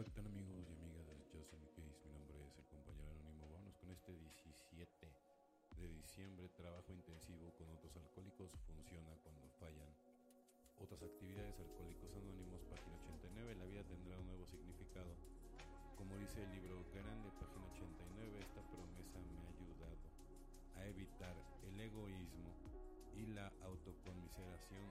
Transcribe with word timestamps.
Hola, 0.00 0.08
¿qué 0.08 0.16
tal 0.16 0.32
amigos 0.32 0.64
y 0.64 0.72
amigas 0.72 1.04
de 1.12 1.20
Just 1.28 1.52
In 1.52 1.60
Case? 1.76 2.00
Mi 2.08 2.16
nombre 2.16 2.40
es 2.48 2.56
el 2.56 2.64
compañero 2.72 3.12
anónimo. 3.12 3.52
Vámonos 3.52 3.76
con 3.76 3.90
este 3.92 4.16
17 4.16 5.12
de 5.76 5.88
diciembre. 5.92 6.48
Trabajo 6.56 6.88
intensivo 6.94 7.52
con 7.60 7.68
otros 7.68 7.92
alcohólicos 8.00 8.48
funciona 8.64 9.12
cuando 9.20 9.44
fallan. 9.60 9.92
Otras 10.80 11.02
actividades 11.04 11.52
alcohólicos 11.60 12.16
anónimos, 12.16 12.64
página 12.72 12.96
89. 12.96 13.60
La 13.60 13.66
vida 13.68 13.84
tendrá 13.84 14.16
un 14.16 14.24
nuevo 14.24 14.46
significado. 14.48 15.12
Como 16.00 16.16
dice 16.16 16.44
el 16.44 16.50
libro 16.56 16.80
grande, 16.96 17.28
página 17.36 17.68
89, 17.68 18.40
esta 18.40 18.64
promesa 18.72 19.20
me 19.20 19.36
ha 19.36 19.52
ayudado 19.52 20.00
a 20.80 20.86
evitar 20.88 21.36
el 21.68 21.76
egoísmo 21.76 22.48
y 23.12 23.36
la 23.36 23.52
autoconmiseración 23.68 24.88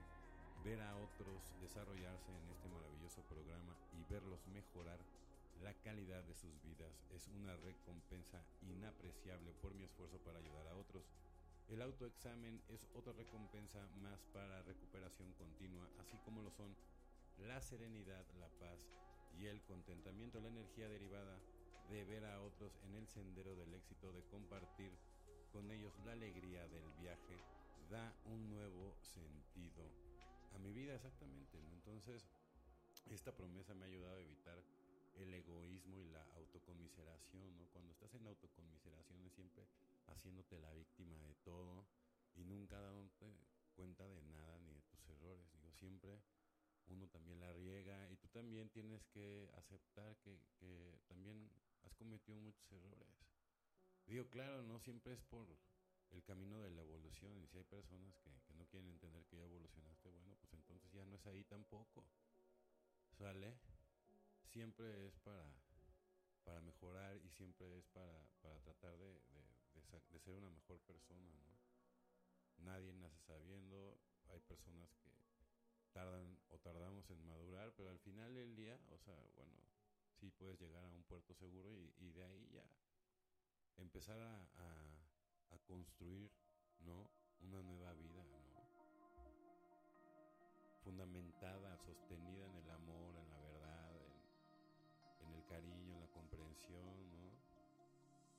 ver 0.64 0.82
a 0.82 0.96
otros 0.98 1.56
desarrollarse 1.62 2.30
en 2.30 2.50
este 2.52 2.59
programa 3.24 3.76
y 3.94 4.04
verlos 4.12 4.46
mejorar 4.48 5.00
la 5.62 5.74
calidad 5.84 6.24
de 6.24 6.36
sus 6.36 6.62
vidas 6.64 7.04
es 7.12 7.28
una 7.28 7.56
recompensa 7.58 8.42
inapreciable 8.62 9.52
por 9.62 9.74
mi 9.74 9.84
esfuerzo 9.84 10.18
para 10.20 10.40
ayudar 10.40 10.68
a 10.68 10.76
otros. 10.76 11.04
El 11.68 11.82
autoexamen 11.82 12.62
es 12.70 12.88
otra 12.96 13.14
recompensa 13.14 13.86
más 14.02 14.24
para 14.34 14.64
recuperación 14.64 15.34
continua, 15.34 15.88
así 16.00 16.18
como 16.26 16.42
lo 16.42 16.52
son 16.52 16.76
la 17.38 17.62
serenidad, 17.62 18.26
la 18.40 18.48
paz 18.60 18.80
y 19.38 19.46
el 19.46 19.62
contentamiento, 19.64 20.40
la 20.40 20.50
energía 20.50 20.88
derivada 20.88 21.38
de 21.90 22.04
ver 22.06 22.26
a 22.26 22.42
otros 22.42 22.72
en 22.86 22.96
el 22.96 23.08
sendero 23.08 23.56
del 23.56 23.74
éxito, 23.74 24.12
de 24.14 24.24
compartir 24.26 24.92
con 25.52 25.70
ellos 25.72 25.94
la 26.06 26.14
alegría 26.14 26.68
del 26.68 26.90
viaje, 27.02 27.38
da 27.90 28.14
un 28.26 28.50
nuevo 28.50 28.96
sentido 29.02 29.84
a 30.54 30.60
mi 30.60 30.72
vida 30.72 30.96
exactamente. 30.96 31.58
Entonces, 31.74 32.30
esta 33.06 33.36
promesa 33.36 33.74
me 33.74 33.86
ha 33.86 33.88
ayudado 33.88 34.18
a 34.18 34.22
evitar 34.22 34.64
el 35.16 35.34
egoísmo 35.34 36.00
y 36.00 36.06
la 36.06 36.24
autocomiseración, 36.36 37.58
¿no? 37.58 37.68
Cuando 37.68 37.92
estás 37.92 38.14
en 38.14 38.28
autocomiseración 38.28 39.26
es 39.26 39.34
siempre 39.34 39.68
haciéndote 40.08 40.60
la 40.60 40.74
víctima 40.74 41.18
de 41.24 41.36
todo 41.44 41.88
y 42.36 42.44
nunca 42.44 42.80
dándote 42.80 43.34
cuenta 43.76 44.08
de 44.08 44.22
nada 44.24 44.60
ni 44.60 44.74
de 44.74 44.82
tus 44.84 45.10
errores. 45.10 45.52
Digo, 45.54 45.72
siempre 45.74 46.22
uno 46.88 47.08
también 47.08 47.40
la 47.40 47.52
riega 47.54 48.10
y 48.10 48.18
tú 48.18 48.28
también 48.30 48.70
tienes 48.70 49.06
que 49.08 49.50
aceptar 49.56 50.18
que, 50.18 50.40
que 50.60 51.00
también 51.08 51.50
has 51.84 51.94
cometido 51.96 52.40
muchos 52.40 52.72
errores. 52.72 53.08
Digo, 54.06 54.28
claro, 54.30 54.64
no 54.64 54.80
siempre 54.80 55.14
es 55.14 55.22
por 55.22 55.48
el 56.12 56.24
camino 56.24 56.60
de 56.62 56.72
la 56.72 56.82
evolución. 56.82 57.38
Y 57.44 57.48
si 57.48 57.58
hay 57.58 57.64
personas 57.64 58.18
que, 58.20 58.32
no 58.56 58.66
quieren 58.66 58.90
entender 58.90 59.26
que 59.26 59.38
ya 59.38 59.44
evolucionaste, 59.44 60.10
bueno, 60.10 60.36
pues 60.42 60.54
entonces 60.54 60.92
ya 60.92 61.06
no 61.06 61.16
es 61.16 61.26
ahí 61.28 61.44
tampoco. 61.44 62.06
¿Sale? 63.20 63.54
Siempre 64.46 65.08
es 65.08 65.20
para, 65.20 65.46
para 66.44 66.62
mejorar 66.62 67.18
y 67.18 67.30
siempre 67.30 67.78
es 67.78 67.86
para, 67.88 68.26
para 68.42 68.60
tratar 68.62 68.98
de, 68.98 69.14
de, 70.14 70.20
ser 70.20 70.34
una 70.34 70.50
mejor 70.50 70.80
persona, 70.80 71.32
¿no? 71.36 72.64
Nadie 72.64 72.94
nace 72.94 73.20
sabiendo, 73.28 74.00
hay 74.30 74.40
personas 74.40 74.90
que 75.04 75.12
tardan 75.92 76.40
o 76.50 76.58
tardamos 76.60 77.10
en 77.10 77.28
madurar, 77.28 77.74
pero 77.76 77.90
al 77.90 78.00
final 78.00 78.34
del 78.34 78.56
día, 78.56 78.80
o 78.90 78.98
sea, 78.98 79.16
bueno, 79.36 79.54
sí 80.20 80.32
puedes 80.32 80.60
llegar 80.60 80.84
a 80.84 80.90
un 80.90 81.04
puerto 81.04 81.34
seguro 81.36 81.70
y, 81.74 82.12
de 82.12 82.24
ahí 82.24 82.50
ya 82.52 82.66
empezar 83.78 84.20
a 84.20 85.00
a 85.52 85.58
construir, 85.60 86.32
¿no? 86.80 87.10
Una 87.40 87.62
nueva 87.62 87.94
vida, 87.94 88.24
¿no? 88.24 88.40
Fundamentada, 90.84 91.78
sostenida 91.78 92.46
en 92.46 92.56
el 92.56 92.70
amor, 92.72 93.09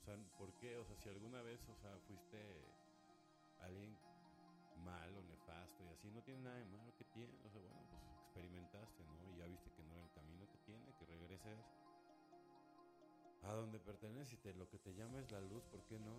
O 0.01 0.03
sea, 0.05 0.17
¿por 0.39 0.53
qué? 0.55 0.77
O 0.77 0.85
sea, 0.85 0.97
si 0.97 1.09
alguna 1.09 1.43
vez, 1.43 1.61
o 1.69 1.77
sea, 1.77 1.99
fuiste 2.07 2.39
alguien 3.61 3.97
malo, 4.85 5.23
nefasto 5.23 5.85
y 5.85 5.89
así, 5.89 6.11
no 6.11 6.23
tiene 6.23 6.41
nada 6.41 6.57
de 6.57 6.65
malo 6.67 6.95
que 6.97 7.05
tiene. 7.05 7.33
O 7.45 7.51
sea, 7.51 7.61
bueno, 7.61 7.81
pues 7.91 8.03
experimentaste, 8.25 9.05
¿no? 9.05 9.35
Y 9.35 9.39
ya 9.39 9.47
viste 9.47 9.71
que 9.73 9.83
no 9.83 9.95
era 9.95 10.05
el 10.05 10.13
camino 10.13 10.49
que 10.51 10.59
tiene, 10.59 10.95
que 10.99 11.07
regreses 11.07 11.59
a 13.43 13.53
donde 13.53 13.79
perteneces 13.81 14.39
y 14.45 14.53
lo 14.53 14.69
que 14.69 14.79
te 14.79 14.95
llama 14.95 15.21
es 15.21 15.31
la 15.31 15.41
luz, 15.41 15.65
¿por 15.65 15.85
qué 15.87 15.99
no? 15.99 16.15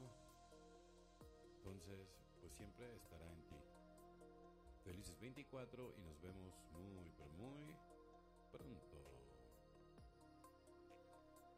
Entonces, 1.57 2.07
pues 2.39 2.53
siempre 2.53 2.95
estará 2.95 3.31
en 3.31 3.45
ti. 3.47 3.55
Felices 4.83 5.19
24 5.19 5.93
y 5.97 6.01
nos 6.01 6.19
vemos 6.21 6.53
muy 6.73 7.09
pronto. 7.11 7.20